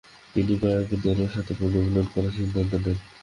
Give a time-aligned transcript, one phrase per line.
[0.35, 2.97] তিনি গায়কওয়াদের সাথে পুনর্মিলন করার সিদ্ধান্ত নেন।